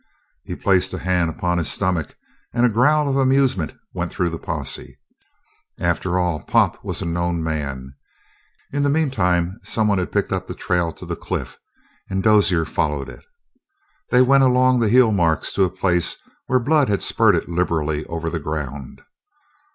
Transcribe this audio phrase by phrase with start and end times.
[0.43, 2.15] He placed a hand upon his stomach,
[2.55, 4.97] and a growl of amusement went through the posse.
[5.79, 7.93] After all, Pop was a known man.
[8.73, 11.59] In the meantime someone had picked up the trail to the cliff,
[12.09, 13.23] and Dozier followed it.
[14.09, 16.15] They went along the heel marks to a place
[16.47, 19.03] where blood had spurted liberally over the ground.